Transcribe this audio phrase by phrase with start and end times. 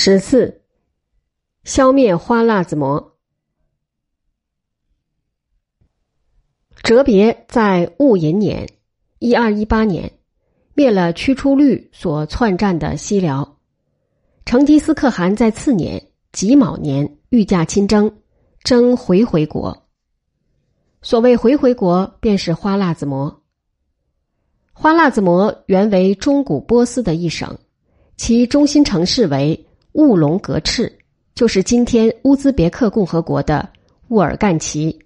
[0.00, 0.62] 十四，
[1.64, 3.16] 消灭花剌子模。
[6.84, 8.68] 哲别在戊寅年
[9.18, 10.12] （一二一八年）
[10.72, 13.58] 灭了屈出律所篡占的西辽。
[14.44, 18.20] 成吉思可汗在次年己卯年御驾亲征，
[18.62, 19.88] 征回回国。
[21.02, 23.42] 所谓回回国，便是花剌子模。
[24.72, 27.58] 花剌子模原为中古波斯的一省，
[28.16, 29.64] 其中心城市为。
[29.98, 30.96] 乌龙格赤
[31.34, 33.68] 就是今天乌兹别克共和国的
[34.10, 34.96] 乌尔干旗，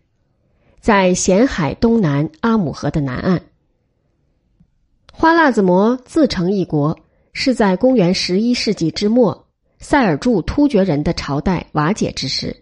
[0.81, 3.41] 在咸海东南阿姆河的南岸。
[5.11, 6.99] 花剌子模自成一国，
[7.33, 9.47] 是在公元十一世纪之末，
[9.79, 12.55] 塞尔柱突厥人的朝代瓦解之时。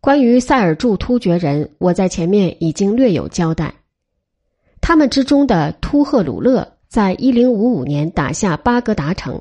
[0.00, 3.72] 关于塞尔柱突厥人，我在前面已经略有交代。
[4.80, 9.40] 他们之中的突赫鲁勒，在一零五五年打下巴格达城。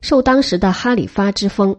[0.00, 1.76] 受当时的哈里发之封，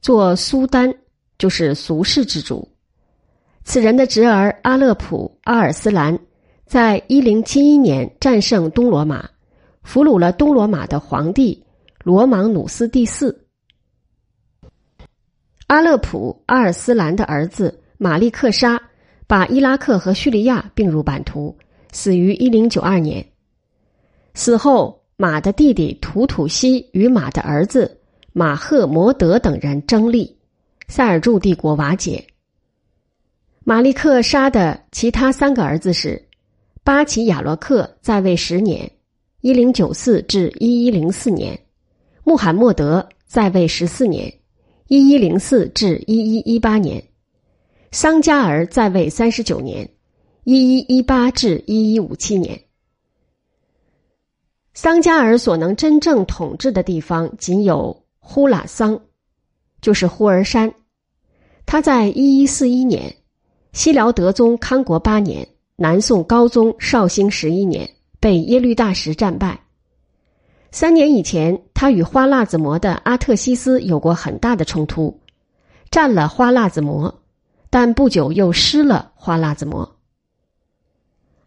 [0.00, 0.94] 做苏丹，
[1.38, 2.68] 就是俗世之主。
[3.64, 6.18] 此人的侄儿阿勒普阿尔斯兰，
[6.66, 9.28] 在一零七一年战胜东罗马，
[9.82, 11.64] 俘虏了东罗马的皇帝
[12.04, 13.46] 罗芒努斯第四。
[15.66, 18.80] 阿勒普阿尔斯兰的儿子马利克沙，
[19.26, 21.58] 把伊拉克和叙利亚并入版图，
[21.90, 23.26] 死于一零九二年。
[24.34, 25.02] 死后。
[25.18, 27.98] 马的弟弟图土西与马的儿子
[28.34, 30.36] 马赫摩德等人争立，
[30.88, 32.22] 塞尔柱帝国瓦解。
[33.64, 36.22] 马利克杀的其他三个儿子是
[36.84, 38.90] 巴奇亚罗克在位十年
[39.40, 41.58] （一零九四至一一零四年），
[42.22, 44.30] 穆罕默德在位十四年
[44.88, 47.02] （一一零四至一一一八年），
[47.90, 49.88] 桑加尔在位三十九年
[50.44, 52.60] （一一一八至一一五七年）。
[54.76, 59.00] 桑加尔所能真正统治的地方仅有呼喇桑，
[59.80, 60.70] 就是呼儿山。
[61.64, 63.16] 他在一一四一年，
[63.72, 67.88] 西辽德宗康国八年，南宋高宗绍兴十一年，
[68.20, 69.58] 被耶律大石战败。
[70.72, 75.18] 三年以前，他与花剌子模的阿特西斯有过很大的冲突，
[75.90, 77.22] 占了花剌子模，
[77.70, 79.90] 但不久又失了花剌子模。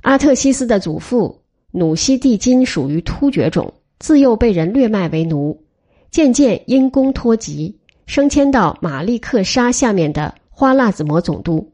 [0.01, 1.38] 阿特西斯的祖父。
[1.72, 5.63] 努西地金属于突厥种，自幼被人掠卖为奴，
[6.09, 11.72] 渐渐因公脱籍，升迁到马利克沙下面的花剌子模总督。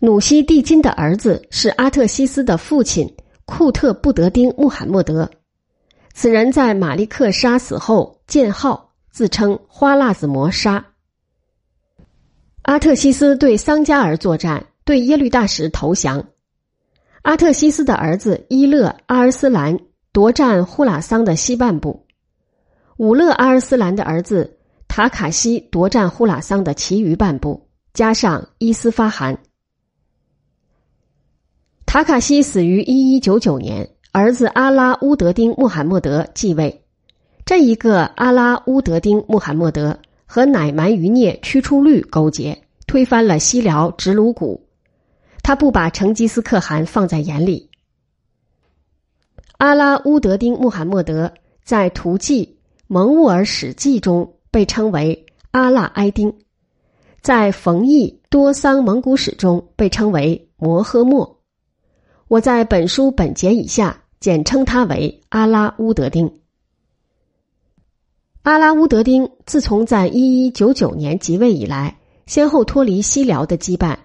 [0.00, 3.08] 努西地金的儿子是阿特西斯的父亲
[3.44, 5.30] 库特布德丁穆罕默德，
[6.12, 10.84] 此人在马利克沙死后建号，自称花剌子模沙。
[12.62, 16.24] 阿特西斯对桑加尔作战，对耶律大石投降。
[17.22, 19.78] 阿特西斯的儿子伊勒阿尔斯兰
[20.12, 22.04] 夺占呼喇桑的西半部，
[22.96, 29.38] 武勒阿尔斯兰的儿子塔卡西夺占呼喇桑的其余半部，加上伊斯发汗。
[31.86, 36.84] 塔卡西死于一一九九年，儿子阿拉乌德丁穆罕默德继位。
[37.44, 39.96] 这一个阿拉乌德丁穆罕默德
[40.26, 44.66] 和乃蛮余孽屈出律勾结，推翻了西辽直鲁古。
[45.42, 47.68] 他不把成吉思可汗放在眼里。
[49.58, 51.32] 阿拉乌德丁穆罕默德
[51.64, 56.34] 在《图记蒙兀尔史记》中被称为阿拉埃丁，
[57.20, 61.40] 在冯异多桑蒙古史中被称为摩诃末。
[62.28, 66.40] 我在本书本节以下简称他为阿拉乌德丁。
[68.42, 73.96] 阿拉乌德丁自从在一一九九年即位以来，先后脱离西辽的羁绊。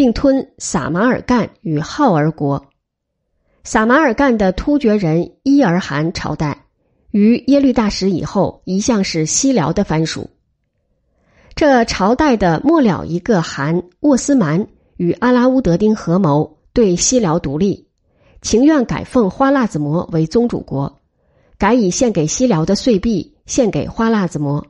[0.00, 2.70] 并吞撒马尔干与浩儿国。
[3.64, 6.64] 撒马尔干的突厥人伊尔汗朝代，
[7.10, 10.30] 于耶律大石以后一向是西辽的藩属。
[11.54, 17.86] 这朝代的末了一个汗沃斯蛮与阿拉乌德丁合谋，对西辽独立，
[18.40, 20.98] 情愿改奉花剌子模为宗主国，
[21.58, 24.66] 改以献给西辽的岁币献给花剌子模。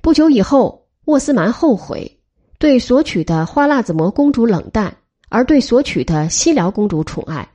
[0.00, 2.20] 不久以后，沃斯蛮后悔。
[2.62, 4.96] 对索取的花剌子模公主冷淡，
[5.28, 7.48] 而对索取的西辽公主宠爱，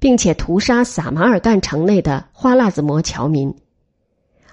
[0.00, 3.54] 并且屠杀撒马尔干城内的花剌子模侨民。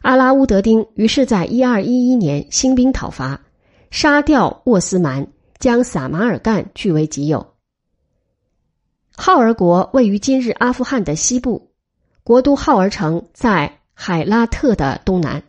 [0.02, 3.40] 阿拉乌德丁于是在一二一一年兴兵讨伐，
[3.90, 5.26] 杀掉沃斯蛮，
[5.60, 7.54] 将撒马尔干据为己有。
[9.16, 11.70] 浩儿国位于今日阿富汗的西部，
[12.22, 15.42] 国都浩儿城在海拉特的东南。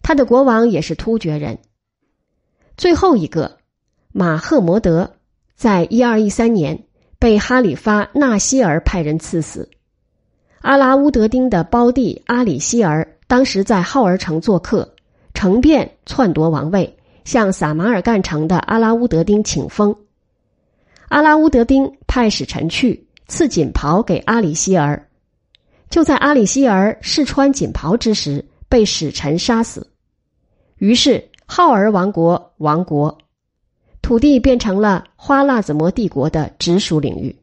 [0.00, 1.58] 他的国王也是突厥人。
[2.78, 3.58] 最后一个
[4.12, 5.16] 马赫摩德，
[5.56, 6.84] 在一二一三年
[7.18, 9.68] 被哈里发纳西尔派人赐死。
[10.60, 14.94] 阿拉乌德丁的胞弟阿里希尔当时在浩儿城做客，
[15.34, 19.92] 乘便篡夺王位，向撒马尔干城的阿拉乌德丁请封。
[21.08, 25.08] 阿拉乌德丁派使臣去赐锦袍给阿里希儿，
[25.90, 29.90] 就在阿里希儿试穿锦袍之时，被使臣杀死。
[30.76, 33.16] 于是浩儿王国亡国，
[34.02, 37.34] 土地变成了花剌子模帝国的直属领域。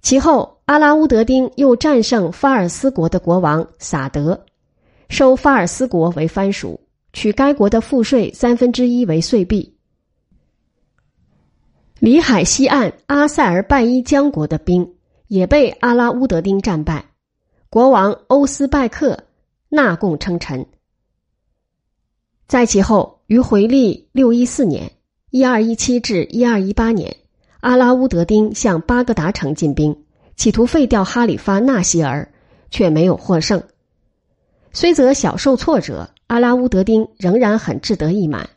[0.00, 4.46] 其后，阿拉乌德丁又战胜法尔斯国的国王萨德，
[5.08, 6.80] 收法尔斯国为藩属，
[7.12, 9.76] 取该国的赋税三分之一为税币。
[11.98, 14.94] 里海西岸阿塞尔拜伊江国的兵
[15.26, 17.04] 也被阿拉乌德丁战败，
[17.68, 19.24] 国王欧斯拜克
[19.68, 20.64] 纳贡称臣。
[22.50, 24.90] 在其后，于回历六一四年
[25.30, 27.16] （一二一七至一二一八年），
[27.62, 29.96] 阿拉乌德丁向巴格达城进兵，
[30.34, 32.28] 企图废掉哈里发纳希尔，
[32.68, 33.62] 却没有获胜。
[34.72, 38.50] 虽则小受挫折，阿拉乌德丁仍然很志得意满。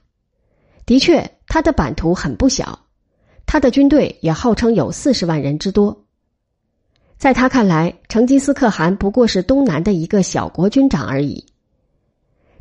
[0.88, 2.80] 的确，他的版图很不小。
[3.46, 6.06] 他的军队也号称有四十万人之多。
[7.20, 11.46] 在他看来，成吉思可汗不过是东南的一个小国军长而已。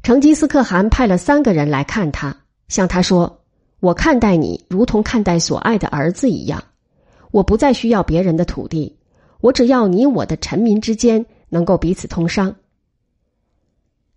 [0.03, 3.41] 成吉思可汗派了三个人来看他，向他说
[3.79, 6.63] ：“我看待你如同看待所爱的儿子一样，
[7.31, 8.97] 我不再需要别人的土地，
[9.41, 12.55] 我只要你我的臣民之间能够彼此通商。”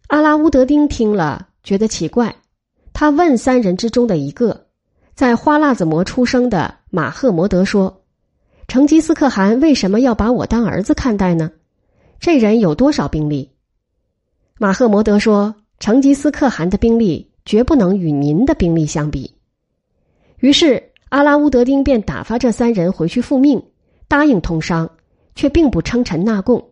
[0.08, 2.36] 阿拉乌德丁听了，觉得奇怪，
[2.92, 4.66] 他问三人之中的一个。
[5.14, 8.02] 在花剌子模出生的马赫摩德说
[8.68, 11.52] ：“成吉思可汗为什么要把我当儿子看待呢？
[12.20, 13.52] 这人有多少兵力？”
[14.60, 19.34] 马赫摩德说：“成吉思可汗的兵力绝不能与您的兵力相比。”
[20.40, 23.64] 于是阿拉乌德丁便打发这三人回去复命，
[24.08, 24.90] 答应通商，
[25.36, 26.72] 却并不称臣纳贡。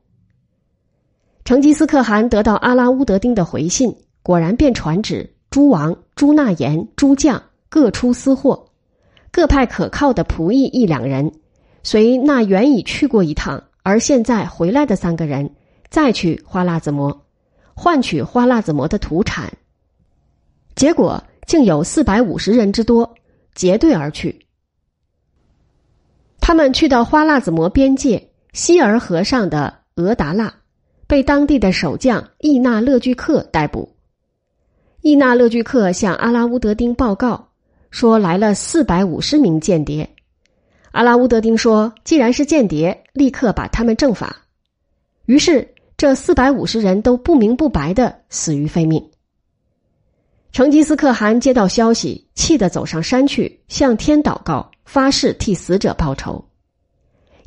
[1.45, 7.41] 成吉思可汗得到阿拉乌德丁的回信，果然便传旨：诸王、诸纳言、诸将。
[7.69, 8.67] 各出私货，
[9.31, 11.31] 各派可靠的仆役一两人，
[11.81, 15.55] 随那原已去过一趟而现在回来的三个人，
[15.89, 17.22] 再去花剌子模，
[17.73, 19.51] 换取花剌子模的土产。
[20.75, 23.15] 结果竟有四百五十人之多，
[23.53, 24.45] 结队而去。
[26.39, 30.53] 他们去到花剌子模边界希尔河上的俄达腊，
[31.07, 33.95] 被当地的守将易纳勒居克逮捕。
[35.01, 37.49] 易纳勒居克向阿拉乌德丁报告。
[37.91, 40.09] 说来了四百五十名间谍，
[40.93, 44.35] 阿拉乌德丁说：“既然是间谍，立刻把他们正法。”
[45.27, 49.09] 于是这四百五十人都不明不白的死于非命。
[50.51, 56.43] 成吉思可汗接到消息，气得走上山去，向天祷告，发誓替死者报仇。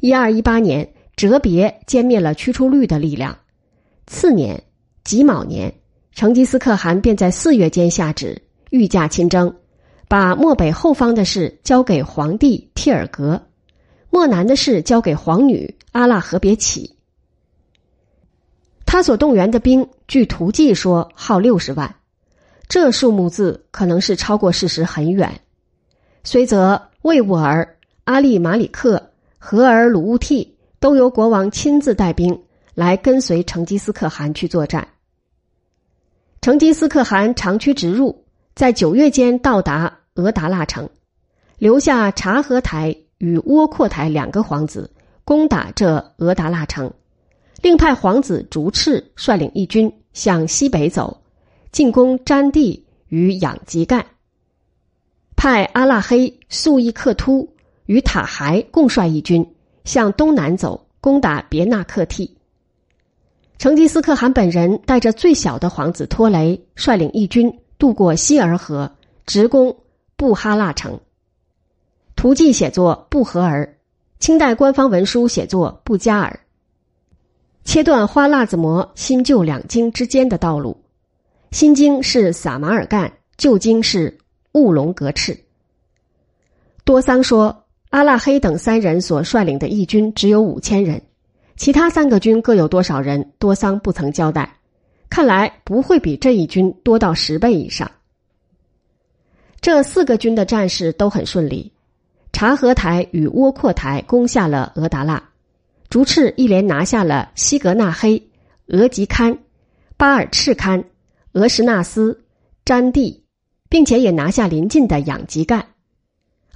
[0.01, 3.37] 一二一八年，哲别歼灭了驱出律的力量。
[4.07, 4.63] 次年
[5.05, 5.75] 己卯年，
[6.13, 9.55] 成吉思可汗便在四月间下旨，御驾亲征。
[10.09, 13.43] 把漠北后方的事交给皇帝帖尔格，
[14.09, 16.96] 漠南的事交给皇女阿剌和别起。
[18.87, 21.97] 他所动员的兵，据图记说号六十万，
[22.69, 25.41] 这数目字可能是超过事实很远。
[26.25, 32.43] 虽则魏兀儿、阿利马里克、和尔鲁乌替都由国王亲自带兵
[32.75, 34.89] 来跟随成吉思可汗去作战。
[36.41, 38.25] 成吉思可汗长驱直入。
[38.55, 40.89] 在九月间到达俄达腊城，
[41.59, 44.91] 留下察合台与窝阔台两个皇子
[45.25, 46.91] 攻打这俄达腊城，
[47.67, 51.21] 另派皇子竹赤率领义军向西北走，
[51.73, 54.07] 进攻詹地与养吉干。
[55.35, 57.53] 派阿剌黑、素伊克突
[57.87, 59.45] 与塔孩共率义军
[59.85, 62.37] 向东南走，攻打别纳克替。
[63.59, 67.53] 成吉思可汗本人带着最小的皇子托雷率领义军。
[67.79, 68.93] 渡过希尔河，
[69.27, 69.77] 直攻
[70.15, 71.01] 布哈腊城。
[72.15, 73.77] 图记写作布和儿，
[74.21, 76.39] 清代官方文书写作布加尔。
[77.67, 80.81] 切断花剌子模新旧两京之间的道路。
[81.51, 84.17] 新京是撒马尔干，旧京是
[84.53, 85.37] 乌龙格赤。
[86.85, 91.03] 多桑说，阿剌黑等三人所率领的义军只有五千人，
[91.57, 93.33] 其他三个军各有多少人？
[93.41, 94.59] 多桑不曾交代。
[95.11, 97.91] 看来不会比这一军多到十倍以上。
[99.61, 101.73] 这四个军的战事都很顺利，
[102.33, 105.31] 察合台与窝阔台攻下了俄达腊，
[105.97, 108.23] 竹赤一连拿下了西格纳黑、
[108.67, 109.39] 额吉堪、
[109.97, 110.85] 巴尔赤堪、
[111.33, 112.23] 俄什纳斯、
[112.67, 113.25] 詹地，
[113.71, 115.69] 并且也拿下邻近的养吉干。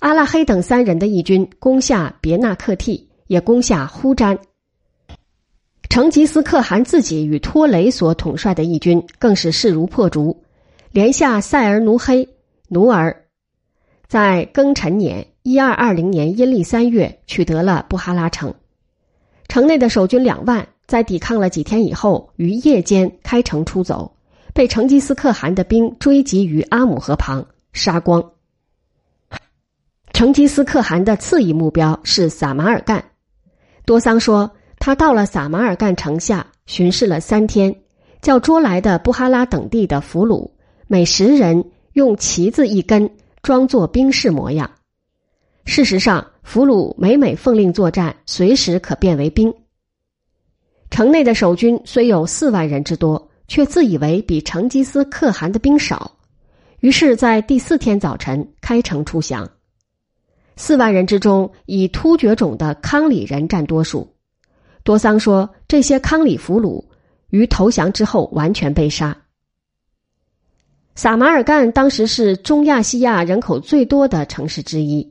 [0.01, 4.39] 阿拉黑等三人的义军攻下别纳克替，也攻下呼詹。
[5.89, 10.43] 成吉思可汗自己与托雷所统帅的义军更是势如破竹，
[10.93, 12.29] 连下塞尔努黑、
[12.69, 13.25] 努尔，
[14.07, 18.55] 在庚辰年（一二二零年）阴历三月取得了布哈拉城。
[19.51, 24.15] 城内的守军两万，在抵抗了几天以后，于夜间开城出走，
[24.55, 28.25] 被成吉思可汗的兵追击于阿姆河旁，杀光。
[30.13, 33.05] 成吉思可汗的次一目标是撒马尔干。
[33.85, 37.75] 多桑说，他到了撒马尔干城下巡视了三天，
[38.23, 40.49] 叫捉来的布哈拉等地的俘虏，
[40.87, 43.11] 每十人用旗子一根，
[43.43, 44.71] 装作兵士模样。
[45.65, 49.55] 事实上，俘虏每每奉令作战，随时可变为兵。
[50.91, 56.19] 城内的守军虽有四万人之多，却自以为比成吉思可汗的兵少，
[56.81, 59.49] 于是，在第四天早晨开城出降。
[60.57, 64.15] 四万人之中，以突厥种的康里人占多数。
[64.83, 66.85] 多桑说，这些康里俘虏
[67.29, 69.17] 于投降之后完全被杀。
[70.95, 75.10] 撒马尔干当时是中亚细亚人口最多的城市之一。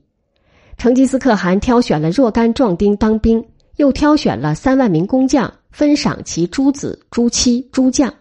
[0.80, 3.46] 成吉思可汗挑选了若干壮丁当兵，
[3.76, 8.12] 又挑选了三万名工匠，分赏其诸子、诸妻、诸将，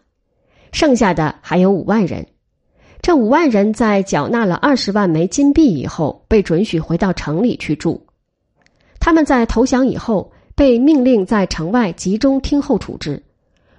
[0.72, 2.26] 剩下的还有五万人。
[3.00, 8.04] 这五万人在缴纳了二十万枚金币以后，被准许回到城里去住。
[8.98, 13.22] 他们在投降以后，被命令在城外集中听候处置，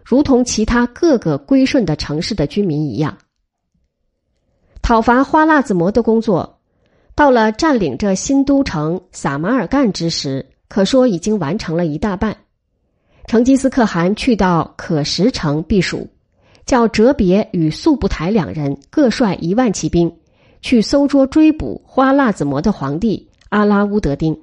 [0.05, 3.17] 如同其他各个归顺的城市的居民一样。
[4.81, 6.58] 讨伐花剌子模的工作，
[7.19, 12.38] 到了占领这新都城撒马尔干之时，可说已经完成了一大半。
[13.27, 16.07] 成吉思可汗去到可什城避暑。
[16.65, 20.09] 叫哲别与速不台两人各率一万骑兵，
[20.61, 24.39] 去搜捉追捕花剌子模的皇帝阿拉乌德丁。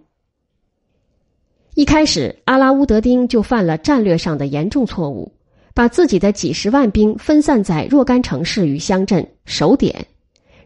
[1.72, 5.32] 一开始，阿拉乌德丁就犯了战略上的严重错误，
[5.72, 10.06] 把自己的几十万兵分散在若干城市与乡镇守点，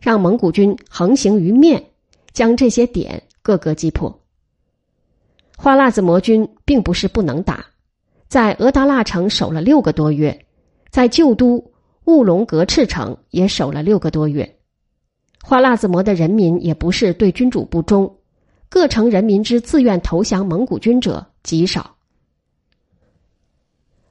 [0.01, 1.81] 让蒙古军横行于面，
[2.33, 4.21] 将这些点各个击破。
[5.57, 7.67] 花剌子模军并不是不能打，
[8.29, 10.47] 在额达腊城守了六个多月。
[10.91, 11.73] 在旧都
[12.05, 14.57] 兀龙格赤城也守了六个多月，
[15.41, 18.17] 花剌子模的人民也不是对君主不忠，
[18.69, 21.95] 各城人民之自愿投降蒙古军者极少。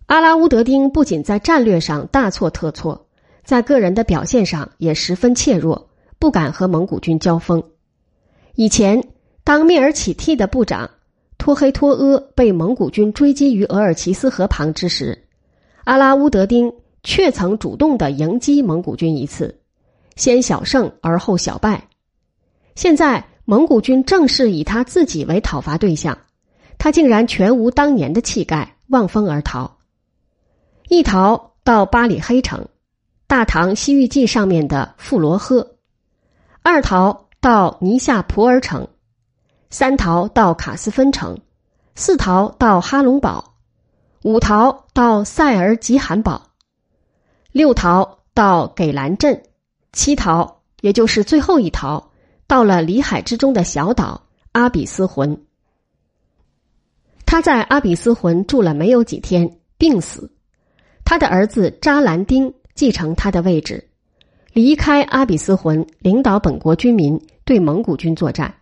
[0.06, 3.08] 阿拉乌德丁不仅在战略上大错特错，
[3.44, 7.62] 在个人的表现上也十分怯弱，不敢和蒙古军交锋。
[8.60, 9.01] 以前，
[9.46, 10.89] 当蔑尔乞替的部长
[11.38, 15.18] 托黑托阿被蒙古军追击于额尔齐斯河旁之时。
[15.86, 16.70] 阿拉乌德丁
[17.01, 19.62] 却曾主动的迎击蒙古军一次，
[20.18, 21.88] 先小胜而后小败。
[22.75, 26.18] 现在蒙古军正是以他自己为讨伐对象，
[26.78, 29.78] 他竟然全无当年的气概，望风而逃。
[30.89, 32.60] 一逃到巴里黑城，
[33.25, 35.66] 《大唐西域记》上面的富罗赫；
[36.62, 38.84] 二逃到尼夏普尔城；
[39.69, 41.36] 三逃到卡斯芬城；
[41.96, 43.55] 四逃到哈隆堡。
[44.24, 46.51] 五逃到塞尔吉罕堡，
[47.53, 49.41] 六逃到给兰镇，
[49.93, 52.12] 七逃也就是最后一逃
[52.46, 55.46] 到了里海之中的小岛阿比斯浑。
[57.25, 60.29] 他在阿比斯浑住了没有几天，病死。
[61.05, 63.88] 他的儿子扎兰丁继承他的位置，
[64.53, 68.53] 离开阿比斯浑，领导本国军民对蒙古军作战。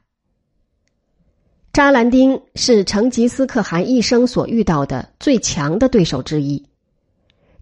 [1.71, 6.65] 扎兰丁是成吉思可汗一生所遇到的最强的对手之一。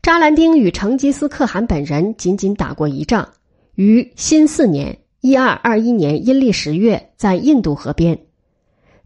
[0.01, 3.27] 扎兰丁与成吉思可汗本人仅仅打过一仗，
[3.75, 8.17] 于新四年（一二二一年）阴历十月，在印度河边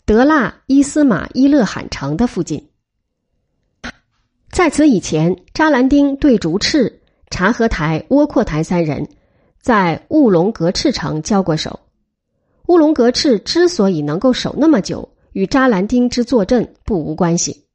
[0.05, 2.67] 德腊伊斯马伊勒罕城的附近。
[4.51, 9.07] 在此以前，扎兰丁对竹赤、察合台、窝阔台三人
[9.61, 11.79] 在乌龙格赤城交过手。
[12.67, 17.65] 乌龙格赤之所以能够守那么久，与扎兰丁之坐镇不无关系。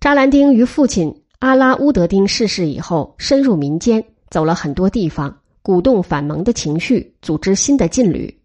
[0.00, 8.38] 扎兰丁与父亲阿拉乌德丁逝世以后，深入民间，走了很多地方，鼓动反蒙的情绪，组织新的劲旅。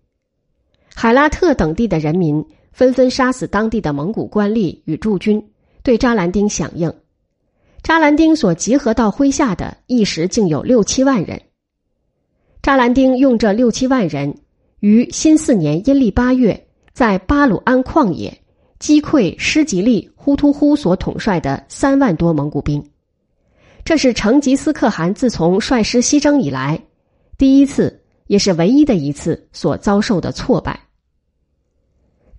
[0.96, 5.52] 海拉特等地的人民纷纷杀死当地的蒙古官吏与驻军，
[5.84, 6.92] 对扎兰丁响应。
[7.84, 11.42] 扎兰丁所集合到麾下的一时竟有六七万人。
[12.62, 14.36] 扎兰丁用这六七万人。
[14.82, 18.36] 于新四年阴历八月，在巴鲁安旷野
[18.80, 22.84] 击溃施吉利呼突呼所统帅的三万多蒙古兵，
[23.86, 26.82] 这是成吉思可汗自从率师西征以来
[27.38, 30.80] 第一次，也是唯一的一次所遭受的挫败。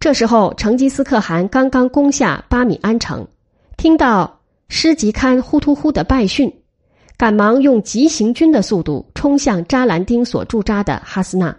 [0.01, 3.25] 这时候，成吉思可汗刚刚攻下巴米安城，
[3.77, 4.41] 听到
[4.75, 6.51] 施吉堪呼突呼的败讯，
[7.19, 11.55] 赶忙用急行军的速度冲向扎兰丁所驻扎的哈斯纳。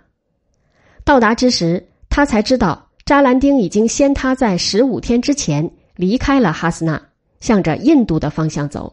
[1.05, 6.99] 到达之时，他才知道扎兰丁已经先他在十五天之前离开了哈斯纳，
[7.39, 8.91] 向着印度的方向走。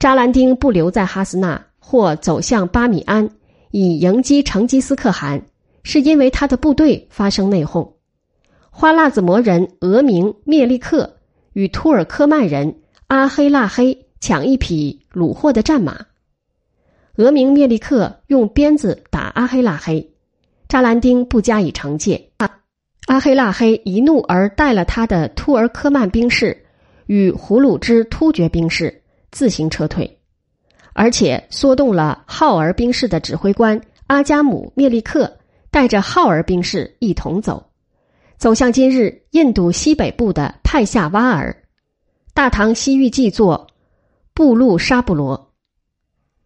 [0.00, 3.30] 扎兰丁不留在哈斯纳，或走向巴米安，
[3.70, 5.40] 以迎击成吉思可汗，
[5.84, 7.88] 是因为他的部队发生内讧。
[8.68, 11.15] 花剌子模人俄明灭利克。
[11.56, 16.04] 与图尔科曼人阿黑腊黑抢一匹虏获的战马，
[17.14, 20.06] 俄明灭利克用鞭子打阿黑腊黑，
[20.68, 22.28] 扎兰丁不加以惩戒，
[23.06, 26.66] 阿黑腊黑一怒而带了他的图尔科曼兵士
[27.06, 30.18] 与胡鲁之突厥兵士自行撤退，
[30.92, 35.38] 而且缩动了浩儿兵士的指挥官阿加姆灭利克，
[35.70, 37.64] 带着浩儿兵士一同走。
[38.36, 41.56] 走向今日印度西北部的派夏瓦尔，
[42.34, 43.68] 《大唐西域记》作
[44.34, 45.54] 布路沙布罗。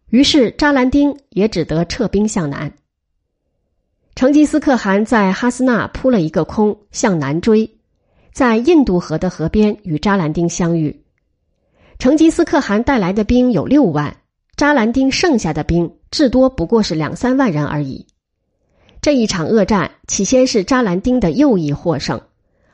[0.07, 2.71] 于是扎兰丁也只得撤兵向南。
[4.15, 7.69] 成吉思可汗在哈斯纳扑了一个空，向南追，
[8.31, 11.03] 在印度河的河边与扎兰丁相遇。
[11.99, 14.15] 成吉思可汗带来的兵有六万，
[14.55, 18.07] 扎兰丁剩下的兵至多不过是两三万人而已。
[19.01, 22.21] 这一场恶战起先是扎兰丁的右翼获胜，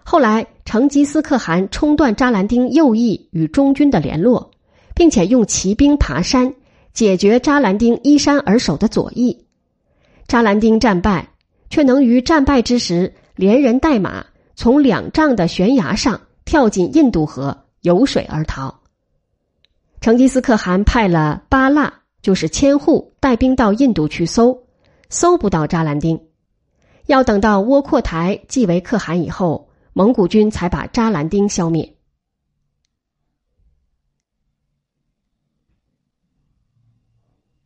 [0.10, 4.52] 后来成吉思可汗冲断扎兰丁右翼与中军的联络，
[4.96, 6.54] 并且用骑兵爬山
[6.94, 9.46] 解决扎兰丁依山而守的左翼。
[10.26, 11.28] 扎兰丁战败，
[11.70, 18.80] 却能于战败之时连人带马从两丈的悬崖上跳进印度河游水而逃。
[20.00, 24.64] 成吉思可汗派了巴剌，就是千户带兵到印度去搜。
[25.10, 26.18] 搜不到扎兰丁，
[27.08, 29.67] 要等到窝阔台继为可汗以后，
[29.98, 31.97] 蒙古军才把扎兰丁消灭。